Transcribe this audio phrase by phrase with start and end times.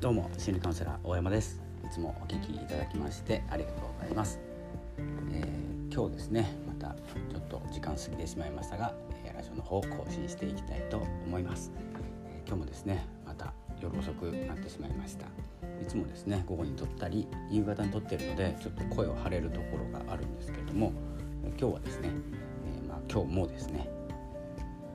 [0.00, 1.60] どうも心理カウンセラー大山です。
[1.84, 4.40] いつもお聞きいただきましてありがとうございます、
[5.30, 6.94] えー、今日ですねまた
[7.30, 8.94] ちょっと時間過ぎてしまいましたが、
[9.26, 11.70] えラジオの方を更新していきたいと思います、
[12.24, 15.26] えー、今日もですねまた夜遅くなってしまいました。
[15.82, 20.94] いつもですね午後に撮ったり夕方に撮ってるのでちょっと声を張れるところがあるんですけれども、
[21.58, 22.08] 今日はですね、
[22.82, 23.86] えまあ、今日もですね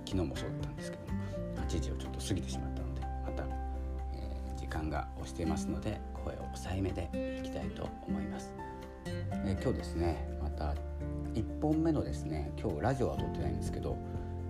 [0.03, 1.03] 昨日もそうだったんですけど
[1.61, 2.74] 8時をちょっと過ぎてしまった。
[4.75, 8.53] 間が押してますので声を抑えめでいきたいと思います、
[9.45, 10.73] え今日ですねまた
[11.33, 13.97] 1本目のですね今日ラジオは撮ってないんですけど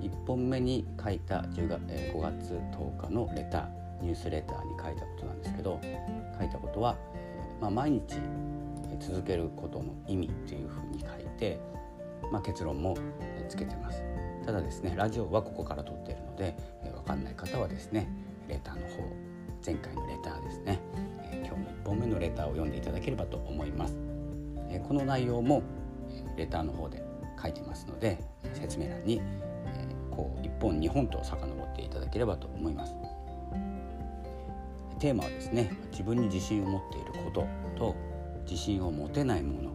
[0.02, 3.68] 1本目に書いた10月、え5月10日のレター
[4.02, 5.80] ニュースレターに書いたことなんですけど
[6.38, 6.98] 書いたことは、
[7.62, 8.20] まあ、毎日
[9.00, 11.60] 続けることの意味っていうふうに書いて、
[12.32, 12.98] まあ、結論も
[13.50, 14.04] つけてます。
[14.46, 18.08] ただですねラジオはここから撮っているので、分かんない方はですね
[18.48, 19.04] レターの方
[19.66, 20.05] 前回の
[22.36, 23.96] ターを読んでいただければと思います、
[24.70, 25.64] え、この内容も
[26.38, 27.04] レターの方で
[27.42, 28.20] 書いてますので
[28.54, 29.22] 説明欄に、
[29.66, 32.94] え、こう1本2本と遡っていただければと思います。
[35.00, 37.46] テーマはですね自分に自信を持っていること
[37.78, 37.96] と
[38.46, 39.74] 自信を持てないものっ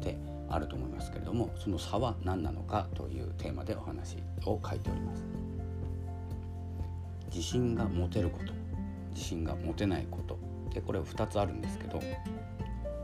[0.00, 0.18] て
[0.50, 5.24] あると思いますけれどもその差は何なのかというテーマでお話を書いております。
[7.30, 8.52] 自信が持てること
[9.10, 10.38] 自信が持てないこと
[10.72, 12.00] でこれ2つあるんですけど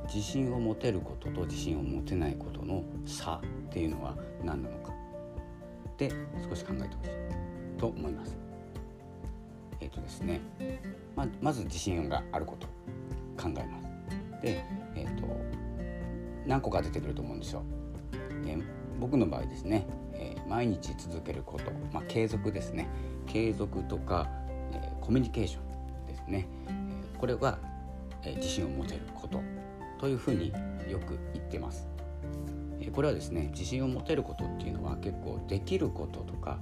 [0.07, 4.93] 自信を持てることと自信を持てないことの差っていうのは何なのか。
[5.97, 6.11] で
[6.49, 7.79] 少し考えてほしい。
[7.79, 8.37] と思います。
[9.81, 10.41] えっ、ー、とですね。
[11.17, 12.67] ままず自信があること
[13.43, 14.43] 考えます。
[14.43, 15.27] で、えーと、
[16.47, 17.63] 何個か出てくると思うんですよ。
[18.47, 18.59] え
[19.01, 22.89] 僕の場合ですね、えー、毎日続けること、まあ、継続ですね。
[23.27, 24.29] 継続とか、
[24.73, 25.61] えー、コミュニケーショ
[26.05, 26.47] ンですね。
[27.25, 27.57] これは
[28.37, 29.41] 自信を持てること
[29.99, 30.53] というふうに
[30.87, 31.89] よく言ってます。
[32.79, 36.59] えこれはですね自信を持てることっていうのは結構できることとか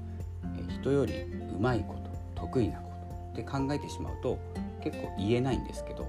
[0.56, 1.14] え人より
[1.52, 1.94] うまいこ
[2.36, 2.92] と得意なこ
[3.34, 4.38] とって考えてしまうと
[4.84, 6.08] 結構言えないんですけど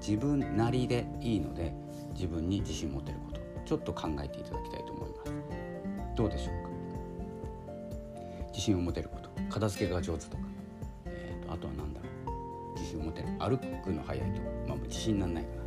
[0.00, 1.74] 自分なりでいいので
[2.14, 5.32] 自分に自信を持てることちょっと考えていただきたいと思います。
[6.14, 6.70] どうでしょうか？
[8.50, 10.44] 自信を持てること片付けが上手とか、
[11.06, 12.11] えーと、あとは何だろう。
[12.74, 15.62] 自信を持てる歩くの速いと、まあ、自信ならないから。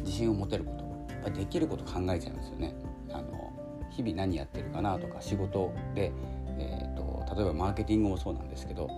[0.00, 1.12] 自信を持てること。
[1.12, 2.74] やっぱできること考えちゃうんですよね。
[3.10, 3.52] あの
[3.90, 6.12] 日々何やってるかなとか仕事で、
[6.58, 8.88] えーと、例えばマーケティングもそうなんですけど、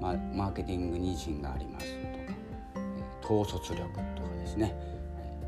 [0.00, 2.08] まあ、マーケティングに自信がありますとか、
[2.76, 4.74] えー、統率力とかですね、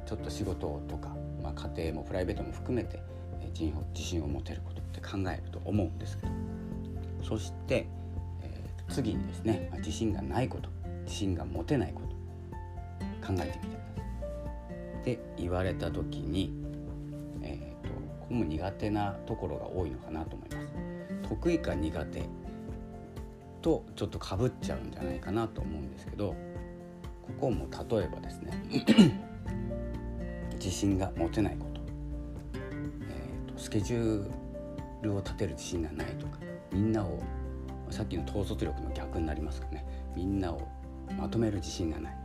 [0.04, 3.02] ちょっと仕事とか、まあ、家庭もプライベートも含めて、
[3.40, 6.32] えー、自信を持てることって考えると思うんですけど。
[7.22, 7.86] そして、
[8.42, 10.68] えー、次にですね、まあ、自信がないこと。
[11.04, 12.06] 自信が持てないこと
[13.26, 14.00] 考えてみてくださ
[14.96, 15.00] い。
[15.00, 16.52] って言われた時に、
[17.42, 20.72] えーと、ここも苦手なところが多いのかなと思います。
[21.28, 22.22] 得意か苦手
[23.62, 26.34] とちょっとかぶっちゃうんじゃないかなと思うんですけど
[27.22, 28.52] ここも例えばですね
[30.54, 31.80] 自信が持てないこと,、
[33.08, 34.30] えーと、スケジュー
[35.02, 36.38] ルを立てる自信がないとか
[36.72, 37.20] みんなを
[37.90, 40.68] さっきの統率力の逆になりますかねみんなを
[41.18, 42.16] まとめる自信がない。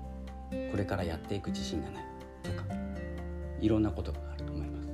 [0.71, 2.05] これからやっていく自信がない。
[2.43, 2.63] とか
[3.59, 4.87] いろんなことがあると思います。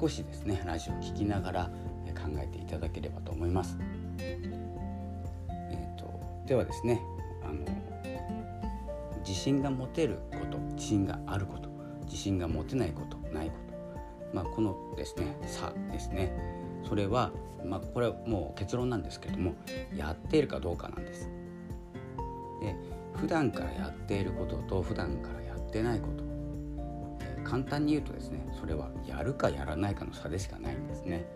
[0.00, 1.70] 少しですねラジオを聴きながら
[2.20, 3.78] 考えていただければと思います、
[4.18, 7.00] えーと、ではですね
[7.42, 7.64] あの
[9.26, 11.70] 自信が持てること自信があること
[12.04, 16.32] 自信が持てないことないこと、まあ、このですね差ですね。
[16.88, 17.30] それは、
[17.64, 19.54] まあ、これはもう結論なんですけれども
[19.94, 21.30] やっているかどうかなんです。
[22.60, 22.74] で
[23.16, 26.24] 普段からやっていることと普段からやってないこと、
[27.20, 31.26] えー、簡単に言うとですねそれはやるかやらないかの差でしかないんですね。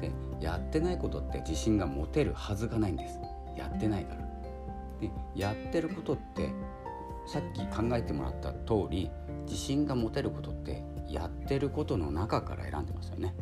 [0.00, 3.18] でやってないことって自信が持てるはずがないんです。
[3.56, 4.28] やってないから。
[5.00, 6.50] でやってることって
[7.26, 9.10] さっき考えてもらった通り
[9.46, 13.34] 自信が持てることってやってることの中から選んでますよね。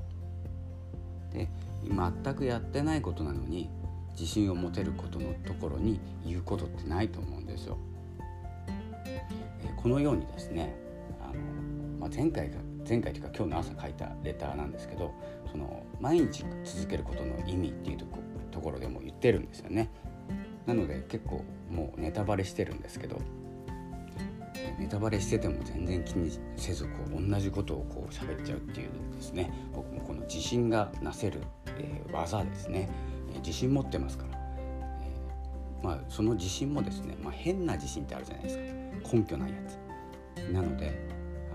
[1.32, 1.49] で
[1.85, 3.70] 全くやってないことなのに
[4.18, 7.76] 自信を持てることのところに言うことってないと思うんですよ。
[9.06, 9.22] え
[9.76, 10.74] このようにですね
[11.20, 11.34] あの、
[12.00, 12.56] まあ、前回が
[12.88, 15.12] 前回というか今日の朝書いたレターなんですけど
[15.50, 18.18] その毎日続けることの意味っていうとこ
[18.50, 19.90] ところでも言ってるんですよね。
[20.66, 23.20] なので結構もうネタバレしてるんですけど
[24.78, 31.40] ネタバレしてても全然気にせずこう同じことをこう喋っちゃうっていうですね僕もこの自信がなせる、
[31.78, 32.90] えー、技ですね
[33.38, 34.38] 自信持ってますから、
[35.03, 39.17] えー、まあ、その自信もですね、まあ、変な自信ってあるじゃないですか。
[39.17, 40.53] 根拠ないやつ。
[40.53, 40.93] なので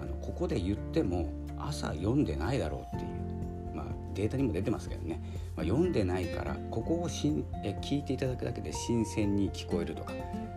[0.02, 5.22] あのここで言っても朝読んでないだろうっていう、まあ、データにも出てますけどね、
[5.56, 10.14] まあ、読んでないからここをしんえ聞いていただくだけで新鮮に聞こえるとか。
[10.14, 10.52] え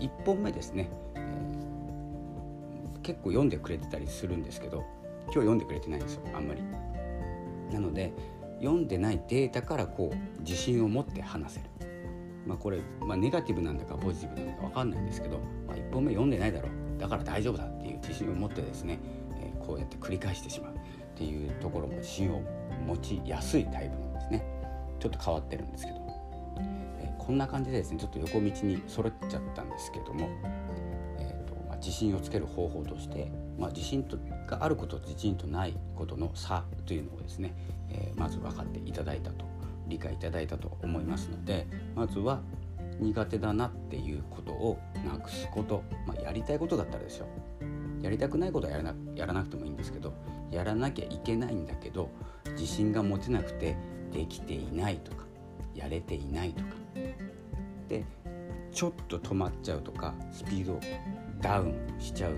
[0.00, 4.84] 1本目ですね、えー、結構読んでくれてたりするんですけど
[5.24, 6.62] 今日読んでくれてないんですよあんまり。
[7.70, 8.12] なので
[8.60, 11.66] 読んでないデータからこう自信を持って話せる。
[12.46, 17.00] まあ、これ、まあ、ネガティブなんだかポジティブなのか分かんないんですけど、まあ、1本目読んでないだろう。
[17.00, 18.98] だから大丈夫だっていう自信を持ってですね、
[19.40, 20.74] えー、こうやって繰り返してしまう。
[20.74, 22.42] っていうところも自信を
[22.86, 24.44] 持ちやすいタイプなんですね。
[24.98, 25.98] ちょっと変わってるんですけど、
[26.98, 30.28] えー、こんな感じでですねちょっと横道に揃っちゃったんですけども、
[31.80, 37.54] 自信をつける方法として、まあ、自信とがあることと自信とないことの差というのをですね、
[37.88, 39.44] えー、まず分かっていただいたと
[39.88, 42.40] 理解いただいたと思いますのでまずは
[43.00, 47.26] 苦手だなっていうことをなくすこと、まあ、やりたいことだったらですよ。
[48.02, 50.14] やりたくないことはやらなやらなくてもいいんですけど
[50.50, 52.10] やらなきゃいけないんだけど
[52.52, 53.76] 自信が持てなくて
[54.10, 55.24] できていないとか
[55.74, 56.68] やれていないとか。
[57.88, 58.04] で
[58.72, 60.78] ちょっと止まっちゃうとかスピード
[61.40, 62.34] ダウンしちゃう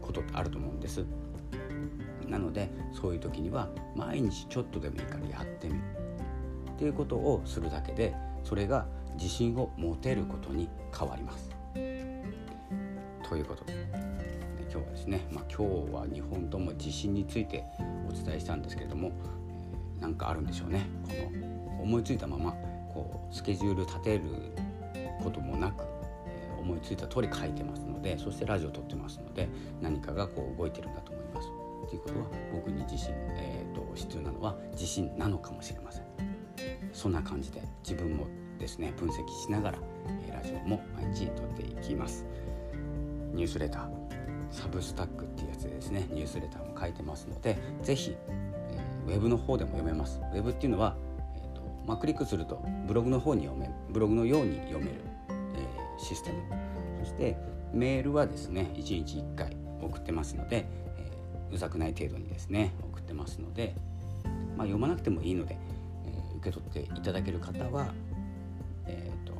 [0.00, 1.04] ことってあると思うんです。
[2.28, 5.80] なのでそういう時には毎日ちょっとでもいいからやってみる。
[6.74, 8.86] っていうことをするだけでそれが
[9.16, 11.50] 自信を持てることに変わります。
[13.28, 13.64] ということ。
[13.64, 13.74] で
[14.62, 17.64] 今日はですね、まあ、今日は2本とも自信について
[18.08, 19.12] お伝えしたんですけれども、
[20.00, 20.86] えー、かあるんでしょうね。
[21.06, 21.12] こ
[21.78, 22.52] の思いついたまま
[22.92, 24.22] こうスケジュール立てる
[25.22, 25.84] こともなく、
[26.26, 27.83] え、思いついた通り書いてます。
[28.04, 29.48] でそしてラジオを撮ってますので
[29.80, 31.48] 何かがこう動いてるんだと思います。
[31.88, 36.04] ということは僕に自信、えーと必要なのは自信なのかもしれません。
[36.92, 38.26] そんな感じで自分も
[38.58, 39.78] ですね分析しながら、
[40.26, 42.24] えラジオも毎日撮っていきます
[43.34, 43.88] ニュースレター
[44.50, 50.96] サブスタックっていうやつでですねニュースレターも書いてますので是非、えー、ウェブの方でも読めますウェブっていうのは、
[51.86, 54.92] まあ、クリックするとブログの方に読めブログのように読める、
[55.28, 56.42] えー、システム
[57.00, 57.36] そして
[57.74, 60.66] メールはですね1日1回送ってますので、
[60.98, 63.74] えー、うざくない程度にですね送ってますので、
[64.56, 65.58] まあ、読まなくてもいいので
[66.06, 67.92] え受け取っていただける方は、
[68.86, 69.34] えーと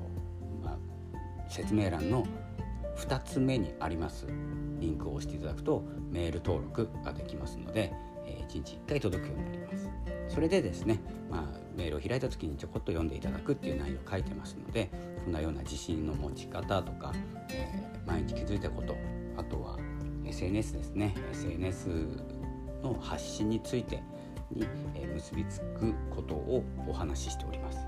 [0.63, 2.27] まあ、説明欄の
[2.97, 4.27] 2つ目にあります
[4.81, 7.93] リンクを押していただくとメール登録ができますので、
[8.27, 9.84] えー、1日1回届くようになります。
[10.35, 11.01] それでですね、
[11.31, 14.91] まあ、メールを開いた時にちょこっと読んでいただくっていう内容を書いてますので
[15.23, 17.13] そんなような自信の持ち方とか、
[17.51, 18.97] えー、毎日気づいたこと
[19.37, 19.79] あとは
[20.27, 21.89] SNS ですね SNS
[22.83, 24.03] の発信について
[24.51, 24.67] に
[25.15, 27.79] 結びつくことをお話ししております。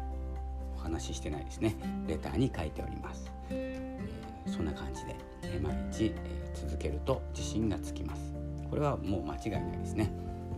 [0.74, 1.76] お話ししてないですね。
[2.06, 5.16] レターに書いております、えー、そんな感じで、
[5.60, 6.14] 毎日、
[6.54, 8.34] 続けると自信がつきます。
[8.70, 10.10] これはもう間違いないですね。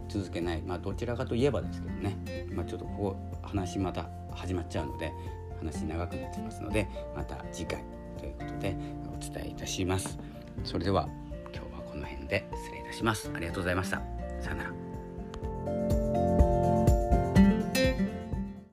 [0.08, 0.62] 続けない。
[0.62, 2.16] まあどちらかといえばですけどね。
[2.50, 5.12] まあ、ちょっとここ話また始まっちゃうので
[5.58, 7.82] 話長くなってますのでまた次回
[8.18, 8.76] ということで
[9.14, 10.18] お伝えいたします。
[10.64, 11.08] それでは
[11.54, 13.30] 今日はこの辺で失礼いたします。
[13.34, 14.02] ありがとうございました。
[14.40, 15.97] さよなら。